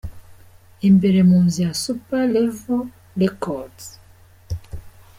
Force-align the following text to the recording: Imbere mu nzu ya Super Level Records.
Imbere 0.89 1.19
mu 1.29 1.37
nzu 1.45 1.59
ya 1.65 1.71
Super 1.83 2.23
Level 2.33 2.79
Records. 3.21 3.85